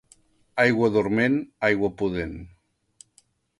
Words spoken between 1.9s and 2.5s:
pudent.